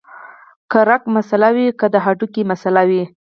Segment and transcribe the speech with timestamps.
[0.71, 3.03] کۀ رګ مسئله وي او کۀ د هډوکي مسئله وي